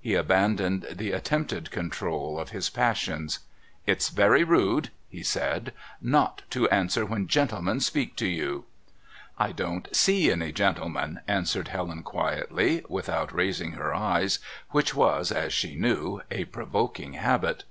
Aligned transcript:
He 0.00 0.16
abandoned 0.16 0.88
the 0.90 1.12
attempted 1.12 1.70
control 1.70 2.36
of 2.40 2.48
his 2.50 2.68
passions. 2.68 3.38
"It's 3.86 4.08
very 4.08 4.42
rude," 4.42 4.90
he 5.08 5.22
said, 5.22 5.72
"not 6.02 6.42
to 6.50 6.68
answer 6.70 7.06
when 7.06 7.28
gentlemen 7.28 7.78
speak 7.78 8.16
to 8.16 8.26
you." 8.26 8.64
"I 9.38 9.52
don't 9.52 9.86
see 9.94 10.32
any 10.32 10.50
gentlemen," 10.50 11.20
answered 11.28 11.68
Helen 11.68 12.02
quietly, 12.02 12.82
without 12.88 13.30
raising 13.32 13.74
her 13.74 13.94
eyes, 13.94 14.40
which 14.70 14.96
was, 14.96 15.30
as 15.30 15.52
she 15.52 15.76
knew, 15.76 16.22
a 16.28 16.46
provoking 16.46 17.12
habit. 17.12 17.62